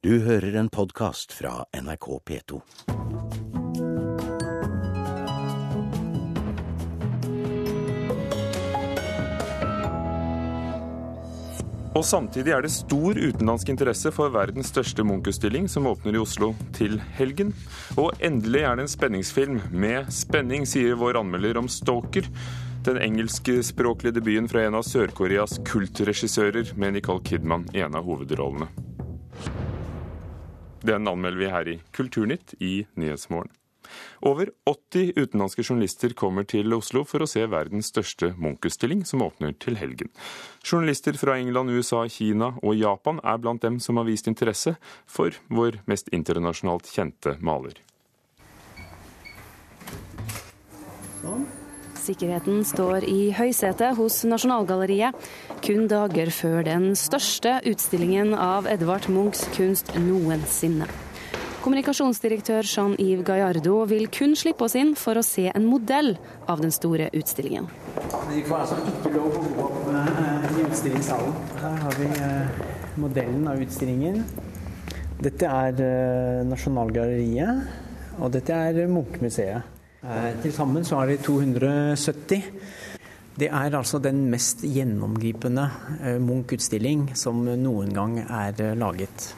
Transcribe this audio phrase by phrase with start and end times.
[0.00, 2.60] Du hører en podkast fra NRK P2.
[11.92, 16.54] Og samtidig er det stor utenlandsk interesse for verdens største Munch-utstilling, som åpner i Oslo
[16.72, 17.52] til helgen.
[18.00, 19.60] Og endelig er det en spenningsfilm.
[19.68, 22.24] Med spenning, sier vår anmelder om Stalker.
[22.88, 28.72] Den engelskspråklige debuten fra en av Sør-Koreas kultregissører, med Nicole Kidman i en av hovedrollene.
[30.82, 33.52] Den anmelder vi her i Kulturnytt i Nyhetsmorgen.
[34.22, 39.56] Over 80 utenlandske journalister kommer til Oslo for å se verdens største Munch-utstilling, som åpner
[39.58, 40.12] til helgen.
[40.62, 44.76] Journalister fra England, USA, Kina og Japan er blant dem som har vist interesse
[45.08, 47.80] for vår mest internasjonalt kjente maler.
[52.00, 55.16] Sikkerheten står i høysetet hos Nasjonalgalleriet,
[55.60, 60.88] kun dager før den største utstillingen av Edvard Munchs kunst noensinne.
[61.60, 66.14] Kommunikasjonsdirektør Jean-Yves Gallardo vil kun slippe oss inn for å se en modell
[66.48, 67.68] av den store utstillingen.
[68.30, 71.36] Vi får altså ikke lov å gå opp eh, i utstillingssalen.
[71.60, 72.62] Her har vi eh,
[73.04, 74.22] modellen av utstillingen.
[75.20, 79.76] Dette er eh, Nasjonalgalleriet, og dette er Munch-museet.
[80.40, 82.46] Til sammen så er de 270.
[83.38, 85.68] Det er altså den mest gjennomgripende
[86.20, 89.30] Munch-utstilling som noen gang er laget.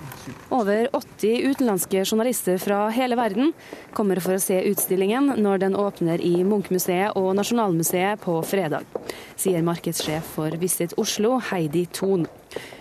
[0.51, 3.53] Over 80 utenlandske journalister fra hele verden
[3.95, 8.89] kommer for å se utstillingen når den åpner i Munch-museet og Nasjonalmuseet på fredag,
[9.37, 12.27] sier markedssjef for Visit Oslo, Heidi Thon.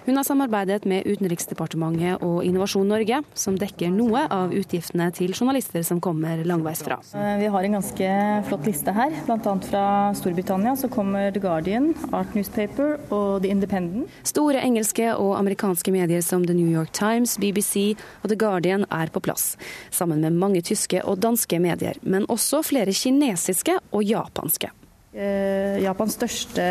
[0.05, 5.86] Hun har samarbeidet med Utenriksdepartementet og Innovasjon Norge, som dekker noe av utgiftene til journalister
[5.86, 6.97] som kommer langveisfra.
[7.13, 8.09] Eh, vi har en ganske
[8.50, 9.13] flott liste her.
[9.28, 9.53] Bl.a.
[9.67, 9.86] fra
[10.17, 14.09] Storbritannia så kommer The Guardian, Art Newspaper og The Independent.
[14.28, 19.13] Store engelske og amerikanske medier som The New York Times, BBC og The Guardian er
[19.13, 19.56] på plass,
[19.94, 24.73] sammen med mange tyske og danske medier, men også flere kinesiske og japanske.
[25.12, 26.63] Eh, Japans største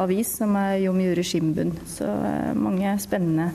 [0.00, 1.74] avis, som er Yomiuri Shimbun.
[1.84, 3.50] Så eh, mange spennende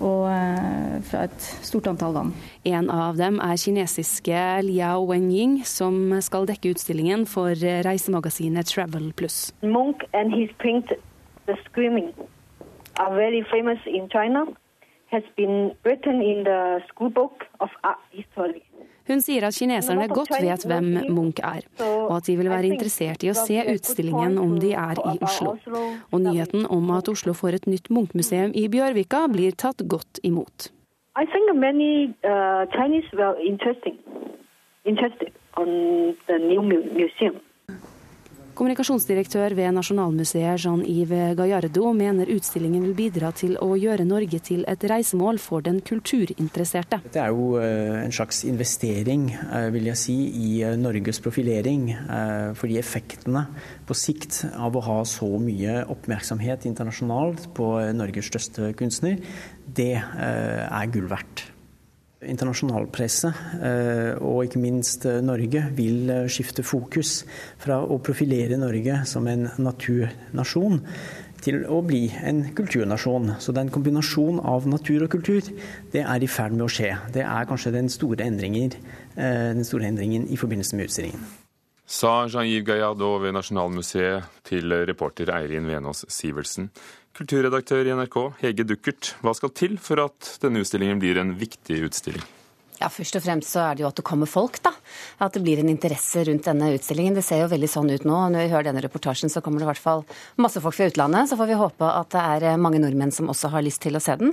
[0.00, 2.32] og eh, fra et stort antall land.
[2.66, 7.54] En av dem er kinesiske Liao Wenying, som skal dekke utstillingen for
[7.86, 9.52] reisemagasinet Travel Plus.
[9.62, 10.90] Munch and his print
[11.46, 12.10] The Screaming
[12.98, 14.46] are very famous in China.
[15.10, 18.62] Has been written in the schoolbook of art history.
[19.10, 23.24] Hun sier at kineserne godt vet hvem Munch er, og at de vil være interessert
[23.26, 25.56] i å se utstillingen om de er i Oslo.
[26.12, 30.70] Og nyheten om at Oslo får et nytt Munch-museum i Bjørvika blir tatt godt imot.
[31.18, 33.98] I think many uh, Chinese were interesting,
[34.84, 37.40] interested on the new museum.
[38.58, 44.84] Kommunikasjonsdirektør ved Nasjonalmuseet Jean-Yves Gallardo mener utstillingen vil bidra til å gjøre Norge til et
[44.90, 46.98] reisemål for den kulturinteresserte.
[47.14, 49.28] Det er jo eh, en slags investering
[49.74, 51.88] vil jeg si, i eh, Norges profilering.
[51.94, 53.46] Eh, fordi effektene
[53.88, 59.22] på sikt av å ha så mye oppmerksomhet internasjonalt på Norges største kunstner,
[59.70, 61.49] det er gull verdt.
[62.20, 63.30] Internasjonalpresse,
[63.64, 67.22] eh, og ikke minst eh, Norge, vil eh, skifte fokus
[67.60, 70.82] fra å profilere Norge som en naturnasjon
[71.40, 73.38] til å bli en kulturnasjon.
[73.40, 75.48] Så det er en kombinasjon av natur og kultur.
[75.94, 76.92] Det er i ferd med å skje.
[77.16, 81.24] Det er kanskje den store, den store endringen i forbindelse med utstillingen.
[81.90, 86.68] Sa Jean-Yves Gaillardot ved Nasjonalmuseet til reporter Eirin Venås Sivertsen.
[87.20, 91.82] Kulturredaktør i NRK, Hege Duckert, hva skal til for at denne utstillingen blir en viktig
[91.84, 92.22] utstilling?
[92.80, 94.70] Ja, Først og fremst så er det jo at det kommer folk, da.
[95.20, 97.12] At det blir en interesse rundt denne utstillingen.
[97.18, 98.16] Det ser jo veldig sånn ut nå.
[98.32, 100.04] Når vi hører denne reportasjen, så kommer det i hvert fall
[100.40, 101.28] masse folk fra utlandet.
[101.28, 103.98] Så får vi håpe at det er eh, mange nordmenn som også har lyst til
[103.98, 104.32] å se den.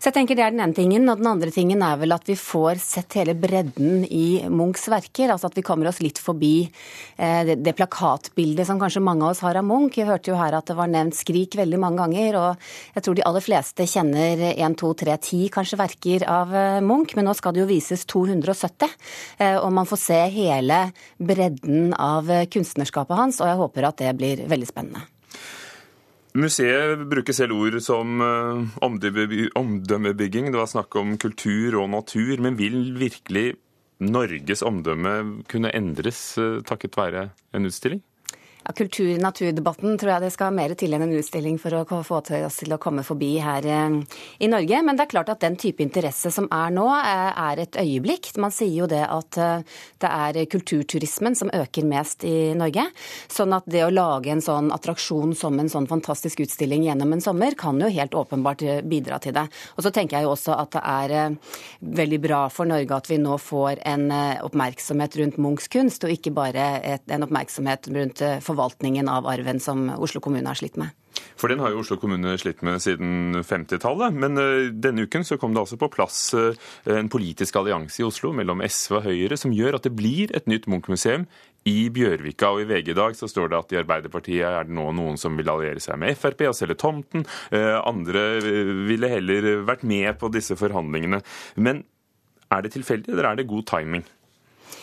[0.00, 1.04] Så jeg tenker det er den ene tingen.
[1.12, 5.34] Og den andre tingen er vel at vi får sett hele bredden i Munchs verker.
[5.34, 9.34] Altså at vi kommer oss litt forbi eh, det, det plakatbildet som kanskje mange av
[9.34, 10.00] oss har av Munch.
[10.00, 12.40] Jeg hørte jo her at det var nevnt Skrik veldig mange ganger.
[12.40, 16.80] Og jeg tror de aller fleste kjenner 1, 2, 3, 10 kanskje verker av eh,
[16.80, 17.12] Munch.
[17.20, 18.94] Men nå skal det jo vise vises 270.
[19.42, 20.84] Eh, og man får se hele
[21.18, 25.08] bredden av kunstnerskapet hans, og jeg håper at det blir veldig spennende.
[26.32, 30.48] Museet bruker selv ord som eh, omdømmebygging.
[30.48, 32.38] Det var snakk om kultur og natur.
[32.40, 33.58] Men vil virkelig
[34.02, 38.00] Norges omdømme kunne endres eh, takket være en utstilling?
[38.62, 42.58] Ja, Kultur-naturdebatten tror jeg det skal mer til enn en utstilling for å få oss
[42.60, 43.96] til å komme forbi her eh,
[44.38, 44.82] i Norge.
[44.86, 48.30] Men det er klart at den type interesse som er nå, eh, er et øyeblikk.
[48.38, 49.64] Man sier jo det at eh,
[49.98, 52.84] det er kulturturismen som øker mest i Norge.
[53.26, 57.24] Sånn at det å lage en sånn attraksjon som en sånn fantastisk utstilling gjennom en
[57.24, 59.48] sommer, kan jo helt åpenbart bidra til det.
[59.74, 61.34] Og så tenker jeg jo også at det er
[61.98, 64.06] veldig bra for Norge at vi nå får en
[64.46, 66.70] oppmerksomhet rundt Munchs kunst, og ikke bare
[67.10, 70.92] en oppmerksomhet rundt forvaltningen av arven som Oslo kommune har slitt med.
[71.38, 74.14] For den har jo Oslo kommune slitt med siden 50-tallet.
[74.14, 76.52] Men uh, denne uken så kom det altså på plass uh,
[76.88, 80.48] en politisk allianse i Oslo mellom SV og Høyre som gjør at det blir et
[80.50, 81.26] nytt Munch-museum
[81.68, 82.52] i Bjørvika.
[82.54, 85.20] Og i VG i dag så står det at i Arbeiderpartiet er det nå noen
[85.20, 87.26] som vil alliere seg med Frp og selge tomten.
[87.54, 88.26] Uh, andre
[88.88, 91.22] ville heller vært med på disse forhandlingene.
[91.56, 91.84] Men
[92.52, 94.04] er det tilfeldig, eller er det god timing?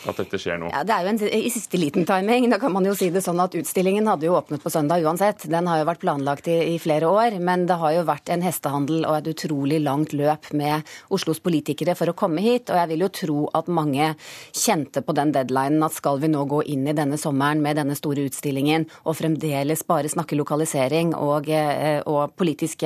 [0.09, 0.71] At dette skjer nå?
[0.73, 2.49] Ja, Det er jo en i siste liten timing.
[2.51, 5.47] Da kan man jo si det sånn at Utstillingen hadde jo åpnet på søndag uansett.
[5.51, 7.39] Den har jo vært planlagt i, i flere år.
[7.43, 11.95] Men det har jo vært en hestehandel og et utrolig langt løp med Oslos politikere
[11.99, 12.71] for å komme hit.
[12.71, 14.13] Og jeg vil jo tro at mange
[14.55, 17.97] kjente på den deadlinen at skal vi nå gå inn i denne sommeren med denne
[17.97, 22.85] store utstillingen og fremdeles bare snakke lokalisering og, eh, og politisk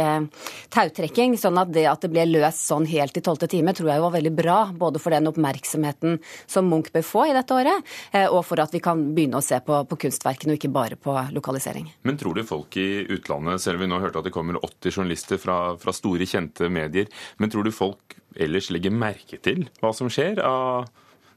[0.74, 4.04] tautrekking, sånn at det at det ble løst sånn helt i tolvte time, tror jeg
[4.04, 4.58] var veldig bra.
[4.74, 8.74] Både for den oppmerksomheten som Munch bør få i dette året, eh, og for at
[8.74, 11.90] vi kan begynne å se på, på kunstverkene og ikke bare på lokalisering.
[12.08, 14.98] Men tror du folk i utlandet, selv om vi nå hørte at det kommer 80
[14.98, 17.10] journalister fra, fra store, kjente medier,
[17.42, 20.90] men tror du folk ellers legger merke til hva som skjer av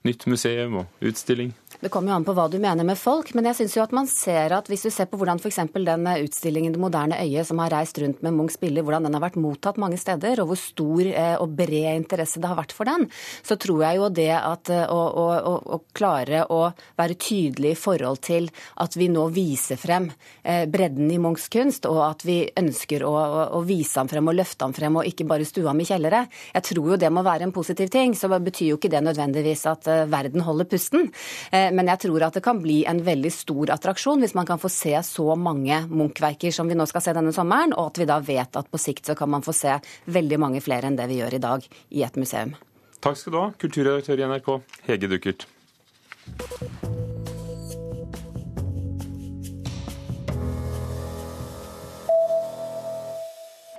[0.06, 1.54] nytt museum og utstilling?
[1.80, 3.92] Det kommer jo an på hva du mener med folk, men jeg syns jo at
[3.94, 5.58] man ser at hvis du ser på hvordan f.eks.
[5.74, 9.24] den utstillingen Det moderne øyet som har reist rundt med Munchs bilder, hvordan den har
[9.26, 12.88] vært mottatt mange steder, og hvor stor eh, og bred interesse det har vært for
[12.88, 13.06] den,
[13.44, 16.62] så tror jeg jo det at eh, å, å, å, klare å
[16.96, 18.48] være tydelig i forhold til
[18.82, 20.08] at vi nå viser frem
[20.42, 23.14] eh, bredden i Munchs kunst, og at vi ønsker å,
[23.58, 26.24] å vise ham frem og løfte ham frem, og ikke bare stue ham i kjellere.
[26.56, 28.16] Jeg tror jo det må være en positiv ting.
[28.16, 31.10] Så betyr jo ikke det nødvendigvis at verden holder pusten.
[31.50, 34.60] Eh, men jeg tror at det kan bli en veldig stor attraksjon hvis man kan
[34.62, 38.08] få se så mange Munch-verker som vi nå skal se denne sommeren, og at vi
[38.08, 39.78] da vet at på sikt så kan man få se
[40.12, 42.54] veldig mange flere enn det vi gjør i dag i et museum.
[43.00, 44.48] Takk skal du ha, kulturredaktør i NRK,
[44.88, 45.46] Hege Duckert.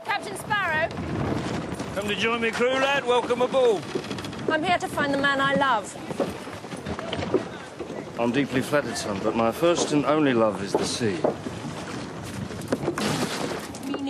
[0.05, 0.87] Captain Sparrow.
[1.95, 3.05] Come to join me, crew lad.
[3.05, 3.81] Welcome aboard.
[4.49, 5.95] I'm here to find the man I love.
[8.19, 11.17] I'm deeply flattered, son, but my first and only love is the sea.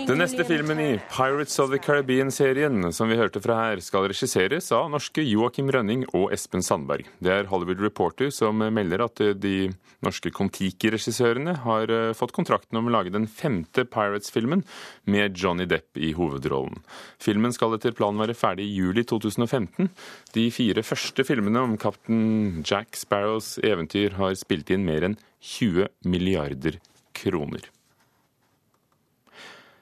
[0.08, 4.70] Den neste filmen i Pirates of the Caribbean-serien som vi hørte fra her, skal regisseres
[4.72, 7.04] av norske Joakim Rønning og Espen Sandberg.
[7.20, 9.68] Det er Hollywood Reporter som melder at de
[10.00, 14.64] norske Kon-Tiki-regissørene har eh, fått kontrakten om å lage den femte Pirates-filmen
[15.12, 16.80] med Johnny Depp i hovedrollen.
[17.20, 19.92] Filmen skal etter planen være ferdig i juli 2015.
[20.32, 25.92] De fire første filmene om kaptein Jack Sparrows eventyr har spilt inn mer enn 20
[26.08, 26.80] milliarder
[27.12, 27.74] kroner.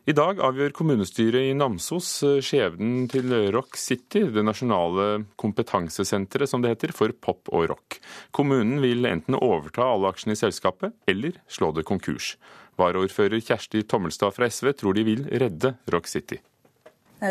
[0.06, 6.62] I dag avgjør kommunestyret i Namsos eh, skjebnen til Rock City, det nasjonale kompetansesenteret som
[6.62, 7.96] det heter, for pop og rock.
[8.30, 12.36] Kommunen vil enten overta alle aksjene i selskapet, eller slå det konkurs.
[12.78, 16.38] Varaordfører Kjersti Tommelstad fra SV tror de vil redde Rock City.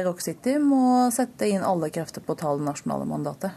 [0.03, 3.55] Rock City må sette inn alle krefter på å ta det nasjonale mandatet.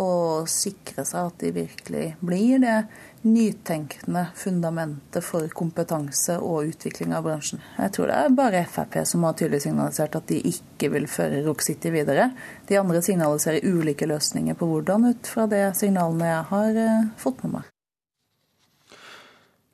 [0.00, 2.76] Og sikre seg at de virkelig blir det
[3.22, 7.60] nytenkende fundamentet for kompetanse og utvikling av bransjen.
[7.78, 11.44] Jeg tror det er bare Frp som har tydelig signalisert at de ikke vil føre
[11.46, 12.30] Rock City videre.
[12.68, 17.44] De andre signaliserer ulike løsninger på hvordan, ut fra det signalene jeg har eh, fått
[17.44, 17.71] med meg.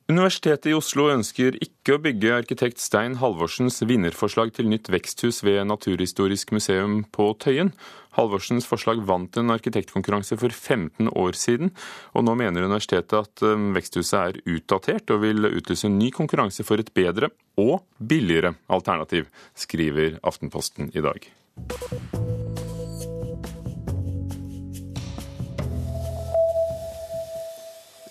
[0.08, 5.66] Universitetet i Oslo ønsker ikke å bygge arkitekt Stein Halvorsens vinnerforslag til nytt veksthus ved
[5.68, 7.74] Naturhistorisk museum på Tøyen.
[8.16, 11.74] Halvorsens forslag vant en arkitektkonkurranse for 15 år siden,
[12.16, 16.64] og nå mener universitetet at um, veksthuset er utdatert og vil utlyse en ny konkurranse
[16.64, 17.28] for et bedre
[17.60, 21.28] og billigere alternativ, skriver Aftenposten i dag.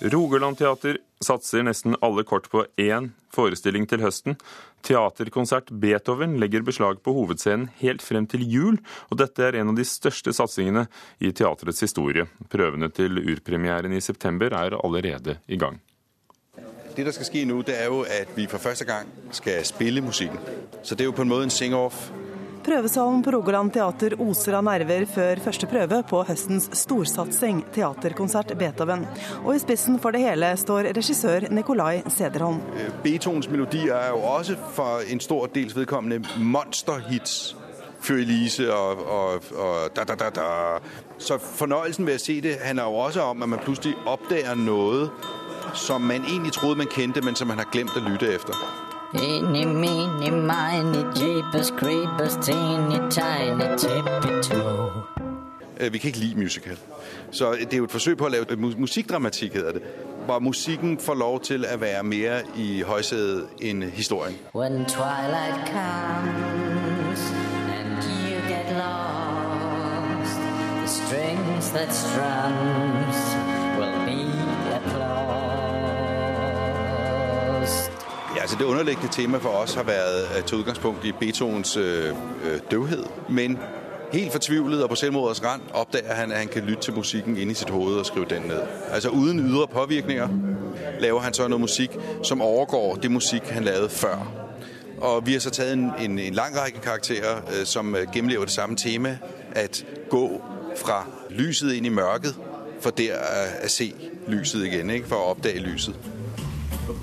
[0.02, 4.38] Rogaland Teater satser nesten alle kort på én forestilling til høsten.
[4.86, 8.78] Teaterkonsert Beethoven legger beslag på hovedscenen helt frem til jul,
[9.10, 10.86] og dette er en av de største satsingene
[11.18, 12.28] i teaterets historie.
[12.52, 15.82] Prøvene til urpremieren i september er allerede i gang.
[16.98, 20.02] Det der skal skje nå, det er jo at vi for første gang skal spille
[20.02, 20.40] musikken.
[20.84, 22.08] Så det er jo på en måte en sing-off
[22.68, 29.06] Prøvesalen på Rogaland teater oser av nerver før første prøve på høstens storsatsing, teaterkonsert Beethoven.
[29.46, 32.60] Og i spissen for det hele står regissør Nikolai Sederholm.
[33.06, 37.56] Beethovens melodier er jo også for en stor dels vedkommende monsterhits.
[38.04, 40.50] Før Elise og, og, og da, da, da, da.
[41.18, 45.08] Så fornøyelsen ved å se det handler jo også om at man plutselig oppdager noe
[45.74, 48.87] som man egentlig trodde man kjente, men som man har glemt å lytte etter.
[49.16, 54.92] Eeny, mini, mini, jeepers, creepers, teeny, tiny, tippy toe.
[55.80, 56.78] Øh, Vi kan ikke lide musical.
[57.32, 58.46] Så det er jo et forsøg på at lave
[58.78, 59.82] musikdramatik, hedder det.
[60.26, 64.36] Hvor musikken får lov til at være mer i højsædet enn historien.
[64.56, 67.32] When twilight comes
[67.78, 70.40] and you get lost,
[70.80, 73.27] the strings that strums
[78.60, 83.04] Det underliggende tema for oss har vært til utgangspunkt i Beethovens øh, øh, døvhed.
[83.30, 83.60] Men
[84.12, 87.54] helt fortvivlet og på selvmordets rand oppdager han at han kan lytte til musikken inni
[87.54, 88.62] sitt hode og skrive den ned.
[88.92, 90.28] Altså Uten ydre påvirkninger
[91.00, 94.32] laver han så noe musikk som overgår det musikk han lavede før.
[94.98, 98.54] Og Vi har så tatt en, en, en lang rekke karakterer øh, som gjennomlever det
[98.54, 99.18] samme tema.
[99.56, 100.42] At gå
[100.76, 102.36] fra lyset inn i mørket,
[102.82, 103.14] for der
[103.66, 103.94] å se
[104.28, 104.90] lyset igjen.
[104.90, 105.08] Ikke?
[105.08, 105.96] For å oppdage lyset.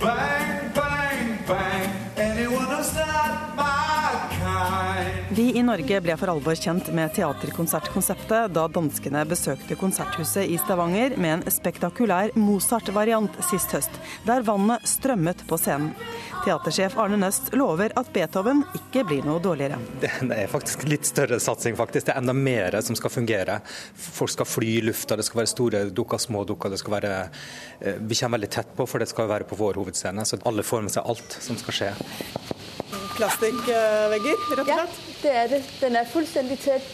[0.01, 0.84] Bang, bang,
[5.35, 11.17] Vi i Norge ble for alvor kjent med teaterkonsertkonseptet da danskene besøkte Konserthuset i Stavanger
[11.19, 13.97] med en spektakulær Mozart-variant sist høst,
[14.29, 15.91] der vannet strømmet på scenen.
[16.45, 19.81] Teatersjef Arne Nøst lover at Beethoven ikke blir noe dårligere.
[20.05, 22.07] Det er faktisk litt større satsing, faktisk.
[22.07, 23.59] Det er enda mer som skal fungere.
[23.97, 26.71] Folk skal fly i lufta, det skal være store dukker, små dukker.
[26.71, 27.15] Det skal være,
[27.81, 30.29] eh, vi kommer veldig tett på, for det skal være på vår hovedscene.
[30.29, 31.95] Så alle får med seg alt som skal skje.
[33.15, 35.03] Plastikkvegger, rett og slett?
[35.23, 35.65] Det er det.
[35.79, 36.87] Den er fullstendig tett.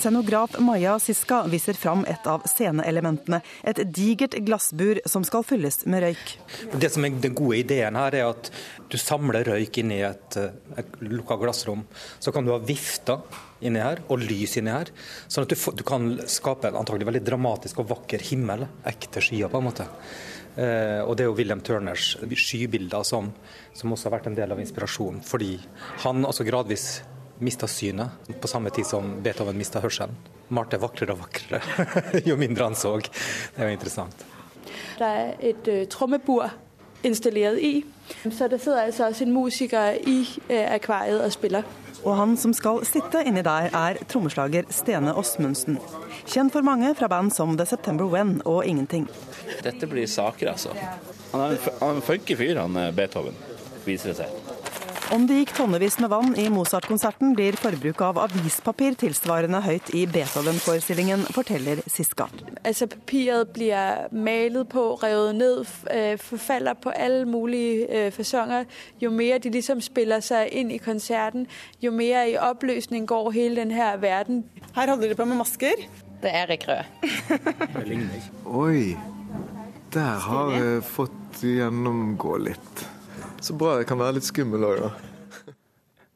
[0.00, 6.02] Scenograf Maja Siska viser fram et av sceneelementene, et digert glassbur som skal fylles med
[6.06, 6.32] røyk.
[6.72, 8.50] Det som er Den gode ideen her er at
[8.88, 11.84] du samler røyk inni et, eh, et lukka glassrom.
[12.18, 13.20] Så kan du ha vifter
[13.60, 14.88] inni her og lys inni her,
[15.28, 18.66] sånn at du, får, du kan skape en antagelig veldig dramatisk og vakker himmel.
[18.88, 19.86] Ekte skyer, på en måte.
[20.56, 23.30] Eh, og det er jo William Turners skybilder som,
[23.76, 25.54] som også har vært en del av inspirasjonen, fordi
[26.04, 26.88] han også gradvis
[27.40, 30.16] mista synet på samme tid som Beethoven mista hørselen.
[30.50, 31.60] Malte vakrere og vakrere
[32.28, 32.96] jo mindre han så.
[33.00, 34.26] Det er jo interessant.
[34.98, 36.50] Der er et uh, trommebur
[37.06, 37.84] installert i.
[38.30, 40.18] Så der sidder altså også en musiker i
[40.50, 41.62] uh, akvariet og spiller.
[42.04, 45.78] Og han som skal sitte inni der, er trommeslager Stene Åsmundsen.
[46.24, 49.08] Kjent for mange fra band som The September When og Ingenting.
[49.64, 50.72] Dette blir saker, altså.
[51.32, 53.36] Han er en, en funky fyr, han eh, Beethoven,
[53.84, 54.59] viser det seg.
[55.10, 60.04] Om det gikk tonnevis med vann i Mozart-konserten, blir forbruket av avispapir tilsvarende høyt i
[60.06, 62.28] Beethoven-forestillingen, forteller Siska.
[62.62, 68.64] Altså papiret blir malet på, revet ned, øh, på alle mulige øh, fasonger.
[69.02, 71.48] Jo mer de liksom spiller seg inn i konserten,
[71.82, 74.44] jo mer i oppløsning går hele den her verden.
[74.76, 75.74] Her holder de på med masker.
[76.22, 76.86] Det er Erik Røe.
[78.62, 78.96] Oi,
[79.92, 82.89] der har jeg fått gjennomgå litt.
[83.40, 85.54] Så bra jeg kan være litt skummel òg, da.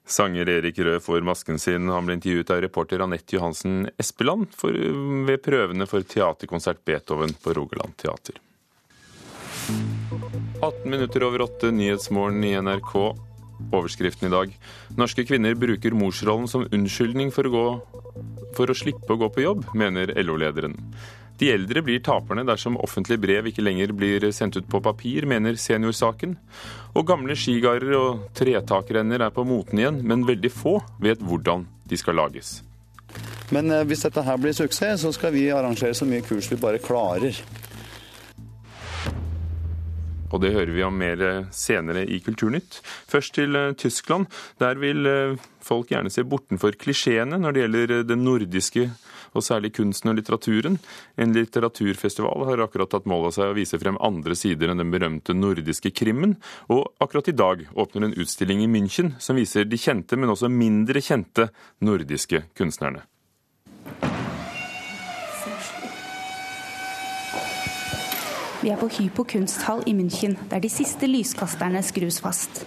[0.04, 1.88] Sanger Erik Rød får masken sin.
[1.88, 4.76] Han ble intervjuet av reporter Anette Johansen Espeland for,
[5.24, 8.36] ved prøvene for teaterkonsert Beethoven på Rogaland teater.
[10.60, 12.92] 18 minutter over åtte, Nyhetsmorgen i NRK.
[13.72, 14.52] Overskriften i dag.
[15.00, 17.66] Norske kvinner bruker morsrollen som unnskyldning for å, gå,
[18.58, 20.76] for å slippe å gå på jobb, mener LO-lederen.
[21.38, 25.58] De eldre blir taperne dersom offentlige brev ikke lenger blir sendt ut på papir, mener
[25.58, 26.36] Seniorsaken.
[26.94, 31.98] Og gamle skigarder og tretakrenner er på moten igjen, men veldig få vet hvordan de
[31.98, 32.60] skal lages.
[33.54, 36.60] Men eh, hvis dette her blir suksess, så skal vi arrangere så mye kurs vi
[36.62, 37.42] bare klarer.
[40.34, 41.20] Og det hører vi om mer
[41.54, 42.80] senere i Kulturnytt.
[43.10, 44.26] Først til eh, Tyskland.
[44.58, 48.88] Der vil eh, folk gjerne se bortenfor klisjeene når det gjelder eh, den nordiske
[49.34, 50.78] og særlig kunsten og litteraturen.
[51.20, 54.92] En litteraturfestival har akkurat tatt mål av seg å vise frem andre sider enn den
[54.94, 56.36] berømte nordiske krimmen,
[56.72, 60.52] og akkurat i dag åpner en utstilling i München som viser de kjente, men også
[60.52, 61.50] mindre kjente
[61.84, 63.04] nordiske kunstnerne.
[68.64, 72.62] Vi er på Hypo kunsthall i München, der de siste lyskasterne skrus fast.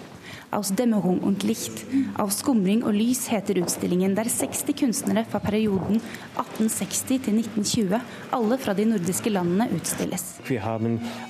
[0.52, 1.86] Aus Dämmerung und Licht.
[2.18, 6.00] Av skumring og lys heter utstillingen, der 60 kunstnere fra perioden
[6.38, 8.00] 1860 til 1920,
[8.32, 10.38] alle fra de nordiske landene, utstilles.
[10.48, 10.80] Vi har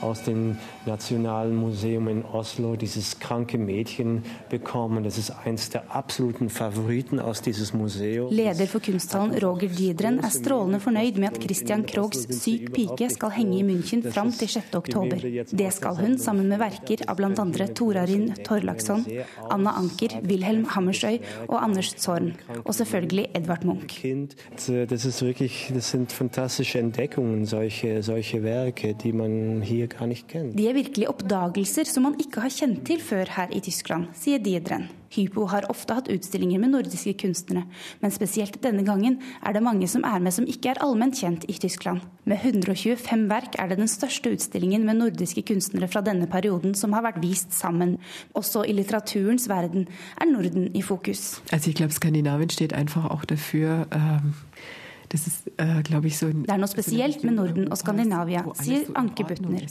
[0.02, 5.04] aus dem Nationalmuseum in Oslo dieses kranke Mädchen bekommen.
[5.04, 8.32] Das ist eins der absoluten Favoriten aus dieses Museum.
[8.32, 13.34] Leder for kunsthallen Roger Diedren er strålende fornøyd med at Christian Krogs Syk pike skal
[13.38, 14.76] henge i München fram til 6.
[14.76, 15.18] oktober.
[15.52, 17.68] Det skal hun sammen med verker av bl.a.
[17.74, 19.07] Torarin Torlaksson,
[19.50, 22.34] Anna Anker, Wilhelm Hammersøy og Anders Zorn.
[22.66, 24.04] Og selvfølgelig Edvard Munch.
[24.90, 30.28] Das, ist wirklich, das sind fantastische Entdeckungen, solche, solche Werke, die man hier gar nicht
[30.28, 30.58] kennt.
[30.58, 34.40] De er virkelig oppdagelser som man ikke har kjent til før her i Tyskland, sier
[34.44, 34.90] Diedren.
[35.16, 37.66] Hypo har ofte hatt utstillinger med nordiske kunstnere,
[38.02, 41.48] men spesielt denne gangen er det mange som er med som ikke er allment kjent
[41.48, 42.04] i Tyskland.
[42.28, 46.94] Med 125 verk er det den største utstillingen med nordiske kunstnere fra denne perioden som
[46.94, 47.98] har vært vist sammen.
[48.36, 49.88] Også i litteraturens verden
[50.20, 51.42] er Norden i fokus.
[51.52, 54.34] Also ich glaube, Skandinavien steht einfach auch ähm
[55.08, 59.64] det er noe spesielt med Norden og Skandinavia, sier Anke Butner.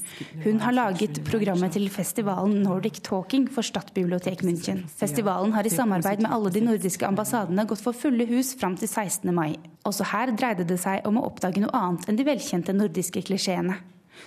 [0.46, 4.86] Hun har laget programmet til festivalen Nordic Talking for Stadtbibliotek München.
[4.96, 8.88] Festivalen har i samarbeid med alle de nordiske ambassadene gått for fulle hus fram til
[8.88, 9.28] 16.
[9.34, 9.58] mai.
[9.84, 13.76] Også her dreide det seg om å oppdage noe annet enn de velkjente nordiske klisjeene.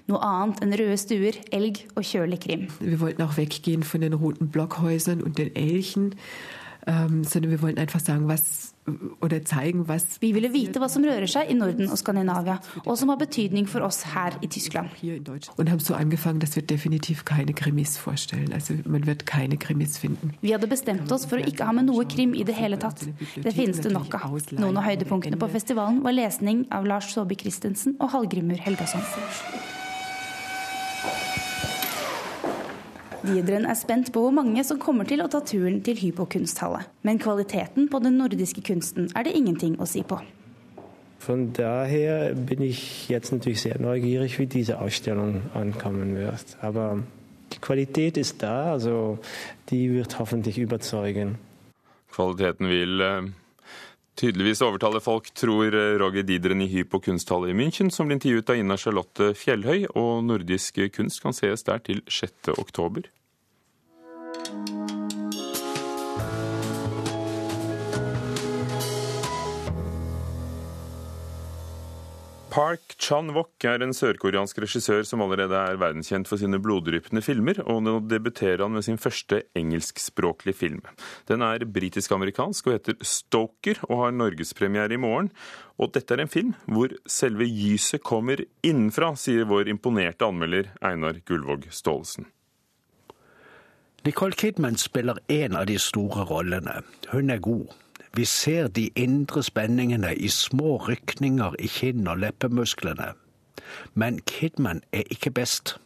[0.09, 2.67] Noe annet enn røde stuer, elg og kjølig krim.
[2.77, 6.13] Vi ville også vekk fra den roten blokkhusene og den elgen,
[6.85, 8.68] ähm, sondern wir wollten einfach sagen, was
[10.21, 13.67] vi ville vite hva som rører seg i Norden og Skandinavia, og som har betydning
[13.69, 14.89] for oss her i Tyskland.
[20.41, 23.05] Vi hadde bestemt oss for å ikke ha med noe krim i det hele tatt.
[23.35, 24.39] Det finnes det nok av.
[24.59, 29.05] Noen av høydepunktene på festivalen var lesning av Lars Saabye Christensen og Hallgrimur Helgason.
[33.29, 36.81] Diedren er spent på hvor mange som kommer til å ta turen til Hypo kunsthalle.
[37.05, 40.17] Men kvaliteten på den nordiske kunsten er det ingenting å si på.
[41.19, 46.57] Von daher bin ich jetzt natürlich sehr neugierig, wie diese Ausstellung ankommen wird.
[46.61, 47.03] Aber
[47.53, 49.19] die Qualität ist da, also
[49.69, 51.37] die wird hoffentlich überzeugen.
[52.09, 53.29] Kvaliteten vil eh,
[54.15, 58.63] tydeligvis overtale folk, tror Roger Didren i Hypo kunsthall i München, som ble intervjuet av
[58.63, 62.55] Ina Charlotte Fjellhøy, og nordisk kunst kan sees der til 6.
[62.57, 63.05] oktober.
[72.49, 77.83] Park Chan-wook er en sørkoreansk regissør som allerede er verdenskjent for sine bloddryppende filmer, og
[77.85, 80.79] nå debuterer han med sin første engelskspråklige film.
[81.29, 85.29] Den er britisk-amerikansk og heter Stoker, og har norgespremiere i morgen.
[85.77, 91.21] Og dette er en film hvor selve gyset kommer innenfra, sier vår imponerte anmelder Einar
[91.29, 92.31] Gullvåg Staalesen.
[94.07, 96.79] Nicole Kidman spiller en av de store rollene.
[97.13, 97.69] Hun er god.
[98.13, 103.13] Vi ser de indre spenningene i små rykninger i kinn og leppemusklene.
[103.93, 105.77] Men Kidman er ikke best.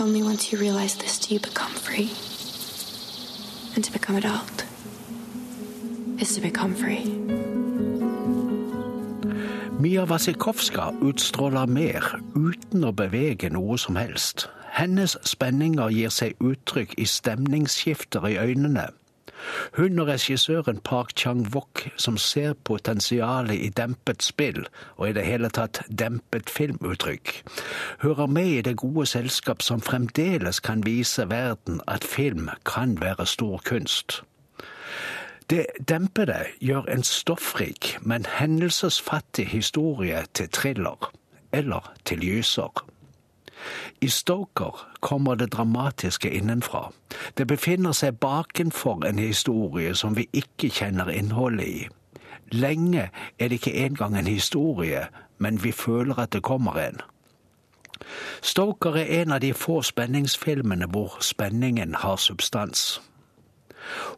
[0.00, 2.10] Only once you realize this do you become free.
[3.74, 4.66] And to become adult
[6.20, 7.04] is to become free.
[9.80, 14.46] Mia Wasikowska utstråler mer uten å bevege noe som helst.
[14.72, 18.86] Hennes spenninger gir seg uttrykk i stemningsskifter i øynene
[19.76, 25.50] hun og regissøren Park Chang-wook, som ser potensialet i dempet spill, og i det hele
[25.50, 27.32] tatt dempet filmuttrykk,
[28.02, 33.26] hører med i det gode selskap som fremdeles kan vise verden at film kan være
[33.26, 34.22] stor kunst.
[35.50, 41.12] Det dempede gjør en stoffrik, men hendelsesfattig historie til thriller,
[41.52, 42.86] eller til gyser.
[44.00, 46.90] I Stoker kommer det dramatiske innenfra.
[47.38, 51.88] Det befinner seg bakenfor en historie som vi ikke kjenner innholdet i.
[52.52, 55.06] Lenge er det ikke engang en historie,
[55.38, 57.00] men vi føler at det kommer en.
[58.42, 63.00] Stoker er en av de få spenningsfilmene hvor spenningen har substans.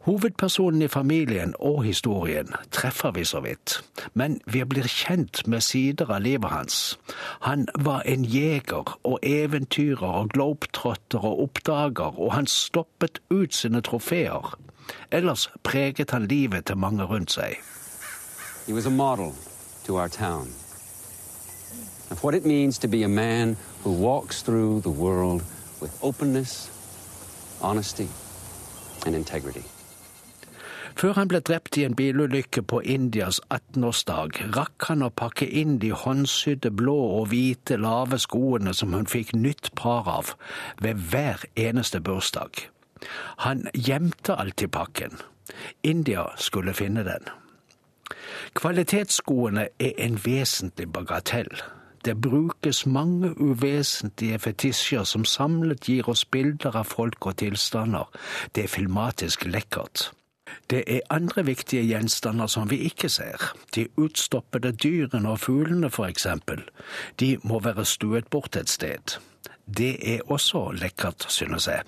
[0.05, 3.81] Hovedpersonen i familien og historien treffer vi så vidt,
[4.13, 6.99] men vi blir kjent med sider av livet hans.
[7.47, 13.81] Han var en jeger og eventyrer og globetrotter og oppdager, og han stoppet ut sine
[13.81, 14.53] trofeer.
[15.11, 17.57] Ellers preget han livet til mange rundt seg.
[18.67, 19.33] He was a model
[19.85, 20.49] to our town
[22.11, 25.41] of what it means to be a man who walks through the world
[25.81, 26.69] with openness,
[27.61, 28.07] honesty.
[30.95, 35.75] Før han ble drept i en bilulykke på Indias 18-årsdag, rakk han å pakke inn
[35.83, 40.31] de håndsydde blå og hvite lave skoene som hun fikk nytt par av
[40.81, 42.69] ved hver eneste bursdag.
[43.43, 45.19] Han gjemte alltid pakken.
[45.83, 47.27] India skulle finne den.
[48.55, 51.51] Kvalitetsskoene er en vesentlig bagatell.
[52.05, 58.05] Det brukes mange uvesentlige fetisjer som samlet gir oss bilder av folk og tilstander.
[58.55, 60.11] Det er filmatisk lekkert.
[60.69, 63.55] Det er andre viktige gjenstander som vi ikke ser.
[63.75, 66.61] De utstoppede dyrene og fuglene, for eksempel.
[67.19, 69.17] De må være stuet bort et sted.
[69.77, 71.81] Det er også lekkert, synes jeg.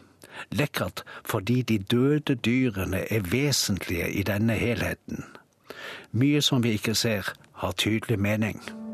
[0.51, 5.25] Lekkert fordi de døde dyrene er vesentlige i denne helheten.
[6.12, 8.87] Mye som vi ikke ser, har tydelig mening.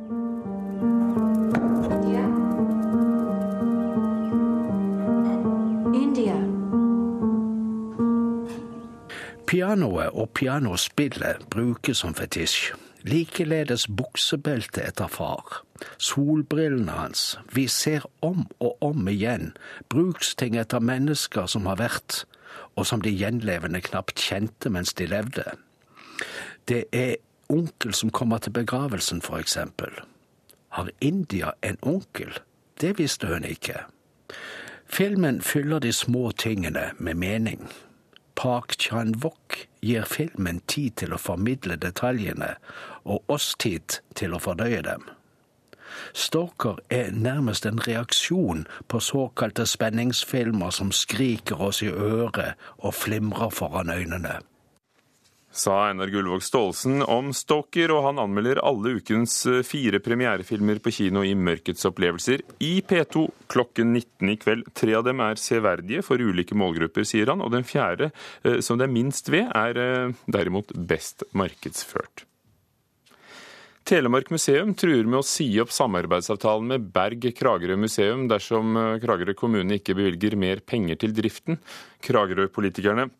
[9.53, 12.71] Pianoet og pianospillet brukes som fetisj.
[13.05, 15.59] Likeledes buksebeltet etter far.
[16.01, 17.35] Solbrillene hans.
[17.53, 19.51] Vi ser om og om igjen
[19.93, 22.23] bruksting etter mennesker som har vært,
[22.73, 25.45] og som de gjenlevende knapt kjente mens de levde.
[26.65, 29.93] Det er onkel som kommer til begravelsen, for eksempel.
[30.73, 32.41] Har India en onkel?
[32.81, 33.85] Det visste hun ikke.
[34.89, 37.69] Filmen fyller de små tingene med mening.
[38.35, 42.55] Park Chan-wook gir filmen tid til å formidle detaljene,
[43.05, 45.05] og oss tid til å fordøye dem.
[46.13, 53.53] Stalker er nærmest en reaksjon på såkalte spenningsfilmer som skriker oss i øret og flimrer
[53.53, 54.39] foran øynene.
[55.53, 60.89] Sa Einar Gullvåg Staalesen om Stalker, og han anmelder alle ukens eh, fire premierefilmer på
[60.97, 64.71] kino i Mørkets opplevelser i P2 klokken 19 i kveld.
[64.73, 68.09] Tre av dem er severdige for ulike målgrupper, sier han, og den fjerde,
[68.41, 72.25] eh, som det er minst ved, er eh, derimot best markedsført.
[73.85, 79.77] Telemark museum truer med å si opp samarbeidsavtalen med Berg Kragerø museum dersom Kragerø kommune
[79.77, 81.59] ikke bevilger mer penger til driften.
[82.07, 83.11] Kragerø-politikerne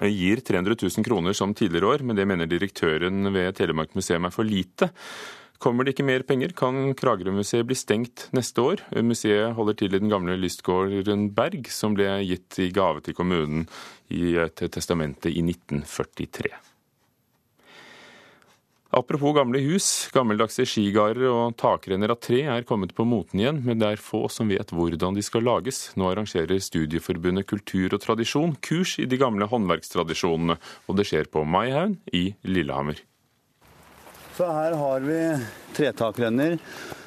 [0.00, 4.34] gir 300 000 kroner som tidligere år, men det mener direktøren ved Telemark museum er
[4.34, 4.88] for lite.
[5.62, 8.82] Kommer det ikke mer penger, kan Kragerø-museet bli stengt neste år.
[9.06, 13.68] Museet holder til i den gamle lystgården Berg, som ble gitt i gave til kommunen
[14.10, 16.71] i et testamente i 1943.
[18.92, 23.78] Apropos gamle hus, gammeldagse skigarder og takrenner av tre er kommet på moten igjen, men
[23.80, 25.78] det er få som vet hvordan de skal lages.
[25.96, 31.40] Nå arrangerer Studieforbundet Kultur og Tradisjon kurs i de gamle håndverkstradisjonene, og det skjer på
[31.48, 33.00] Maihaugen i Lillehammer.
[34.36, 35.18] Så her har vi
[35.72, 36.60] tretakrenner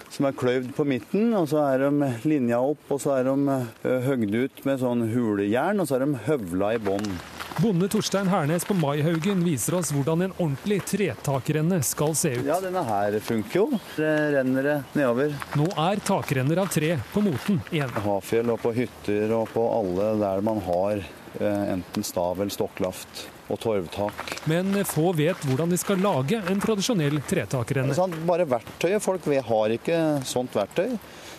[0.10, 3.62] som er kløyvd på midten, og så er de linja opp, og så er de
[3.86, 7.14] eh, høgd ut med sånn hulejern, og så er de høvla i bånn.
[7.58, 12.44] Bonde Torstein Hernes på Maihaugen viser oss hvordan en ordentlig tretakrenne skal se ut.
[12.44, 13.80] Ja, denne her funker jo.
[13.96, 15.32] Det renner det nedover.
[15.56, 17.94] Nå er takrenner av tre på moten igjen.
[18.04, 23.24] Hafjell og på hytter og på alle der man har eh, enten stav eller stokklaft
[23.48, 24.36] og torvtak.
[24.52, 27.96] Men få vet hvordan de skal lage en tradisjonell tretakrenne.
[27.96, 29.00] Sånn, bare verktøyet.
[29.06, 30.98] Folk har ikke sånt verktøy.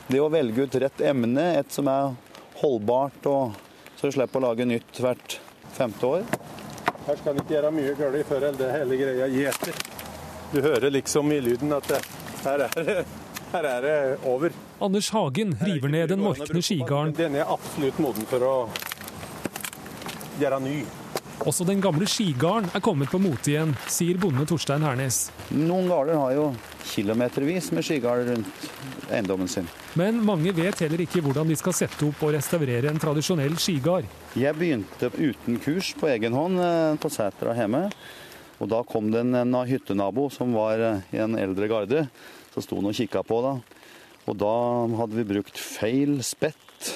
[0.09, 2.15] Det å velge ut rett emne, et som er
[2.63, 5.43] holdbart, og så slipper å lage nytt hvert
[5.77, 6.25] femte år.
[7.07, 9.81] Her skal en ikke gjøre mye galt før det hele greia gjeter.
[10.53, 12.01] Du hører liksom i lyden at det,
[12.45, 13.07] her, er, det-
[13.53, 14.51] her er det over.
[14.83, 17.15] Anders Hagen river ned den morkne skigarden.
[17.17, 18.55] Den er absolutt moden for å
[20.41, 20.77] gjøre ny.
[21.47, 25.27] Også den gamle skigarden er kommet på mote igjen, sier bonde Torstein Hernes.
[25.55, 26.47] Noen gårder har jo
[26.91, 28.69] kilometervis med skigarder rundt
[29.13, 29.69] eiendommen sin.
[29.97, 34.05] Men mange vet heller ikke hvordan de skal sette opp og restaurere en tradisjonell skigard.
[34.37, 37.87] Jeg begynte uten kurs på egen hånd eh, på Sætra hjemme.
[38.61, 42.05] Og da kom det en, en hyttenabo som var eh, i en eldre garde.
[42.53, 43.55] Så sto han og kikka på da.
[44.29, 44.53] Og da
[45.01, 46.93] hadde vi brukt feil spett.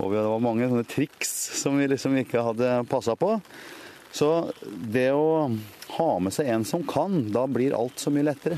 [0.00, 3.34] Og det var mange sånne triks som vi liksom ikke hadde passa på.
[4.16, 4.30] Så
[4.64, 5.50] det å
[5.98, 8.56] ha med seg en som kan, da blir alt så mye lettere.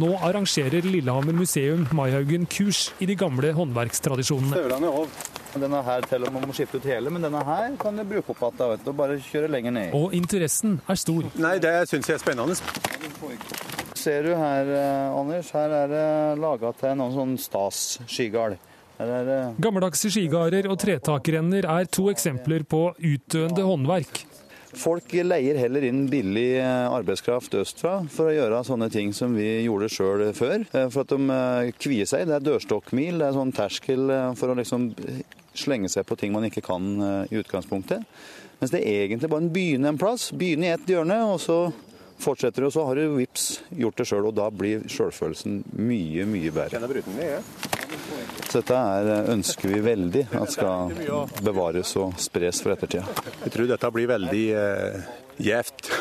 [0.00, 4.54] Nå arrangerer Lillehammer museum Maihaugen kurs i de gamle håndverkstradisjonene.
[4.56, 5.30] Støvlene er over.
[5.52, 8.32] Denne her til om man må skifte ut hele, men denne her kan du bruke
[8.32, 8.86] opp igjen.
[8.88, 9.92] og Bare kjøre lenger ned.
[9.98, 11.28] Og interessen er stor.
[11.36, 12.56] Nei, det syns jeg er spennende.
[14.00, 17.36] Ser du her, eh, Anders, her er det laga til noen sånn
[19.02, 24.24] er det Gammeldagse skigarder og tretakerenner er to eksempler på utdøende håndverk.
[24.72, 29.66] Folk leier heller inn billig eh, arbeidskraft østfra for å gjøre sånne ting som vi
[29.66, 30.64] gjorde sjøl før.
[30.72, 32.24] Eh, For at de eh, kvier seg.
[32.30, 34.88] Det er dørstokkmil, det er sånn terskel eh, for å liksom
[35.52, 38.06] slenge seg på ting man ikke kan eh, i utgangspunktet.
[38.62, 40.30] Mens det er egentlig bare en begynne en plass.
[40.32, 41.58] Begynne i ett hjørne, og så
[42.22, 46.52] Fortsetter du, så har du vips gjort det sjøl, og da blir sjølfølelsen mye, mye
[46.54, 46.78] bedre.
[48.46, 50.92] Så dette er, ønsker vi veldig at skal
[51.42, 53.06] bevares og spres for ettertida.
[53.42, 54.44] Jeg tror dette blir veldig
[55.42, 55.90] gjevt.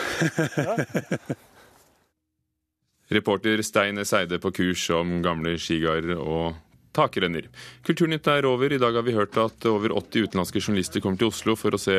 [3.12, 6.54] Reporter Stein Seide på kurs om gamle skigarder og
[6.96, 7.50] takrenner.
[7.84, 8.72] Kulturnytt er over.
[8.72, 11.82] I dag har vi hørt at over 80 utenlandske journalister kommer til Oslo for å
[11.82, 11.98] se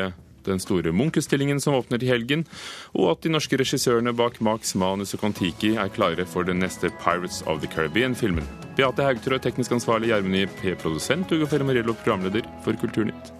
[0.49, 2.47] den store Munch-utstillingen som åpner til helgen,
[2.95, 6.91] og at de norske regissørene bak Max Manus og Kon-Tiki er klare for den neste
[7.03, 8.49] Pirates of the Caribbean-filmen.
[8.77, 10.75] Beate Haugtrø, teknisk ansvarlig, Gjermund P.
[10.81, 13.33] produsent, Ugo Fermarello, programleder for Kulturnytt.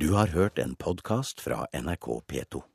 [0.00, 2.69] Du har hørt en podkast fra NRK P2.